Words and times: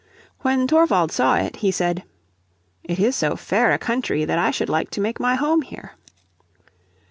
When 0.39 0.67
Thorvald 0.67 1.11
saw 1.11 1.35
it 1.35 1.57
he 1.57 1.69
said, 1.69 2.01
"It 2.83 2.97
is 2.99 3.15
so 3.15 3.35
fair 3.35 3.71
a 3.71 3.77
country 3.77 4.25
that 4.25 4.39
I 4.39 4.49
should 4.49 4.67
like 4.67 4.89
to 4.97 4.99
make 4.99 5.19
my 5.19 5.35
home 5.35 5.61
here." 5.61 5.91